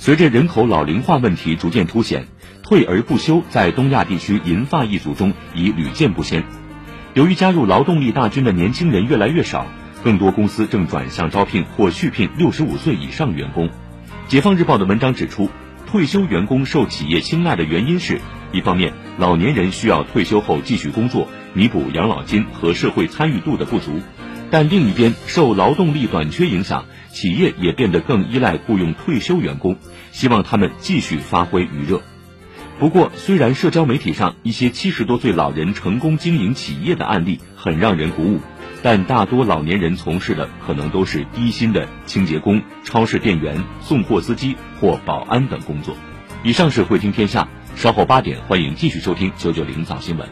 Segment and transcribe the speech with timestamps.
[0.00, 2.26] 随着人口老龄化问题逐渐凸显，
[2.62, 6.42] 退而不休在东亚地区银发一族中已屡见不鲜。
[7.12, 9.66] 由于加入劳动力大军的年轻人越来越少，
[10.02, 13.68] 更多公司正转向招聘或续聘六十五岁以上员工。
[14.26, 15.50] 解放日报的文章指出，
[15.86, 18.22] 退休员工受企业青睐的原因是，
[18.52, 23.90] 一方面老年人需要退休后继续工作，弥补养老金和社会参与度的不足；
[24.50, 29.76] 但另一边，受劳动力短缺影响，企业也变得更依赖雇佣退休员工，
[30.10, 32.02] 希望他们继续发挥余热。
[32.78, 38.40] 不过，虽然社交媒体上一些七十多岁老人成功经营企业的案例很让人鼓舞，
[38.82, 45.94] 但大多老年人从事的可能都是低薪的清洁工、超市店员、送货司机或保安等工作。
[46.42, 50.26] 以上是汇听天下，稍后八点欢迎继续收听九九零早新闻。